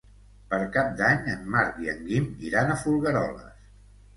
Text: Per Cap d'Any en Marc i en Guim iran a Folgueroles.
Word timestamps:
Per 0.53 0.59
Cap 0.77 0.95
d'Any 1.01 1.29
en 1.33 1.45
Marc 1.57 1.77
i 1.83 1.91
en 1.95 2.01
Guim 2.07 2.27
iran 2.49 2.73
a 2.73 2.79
Folgueroles. 2.87 3.65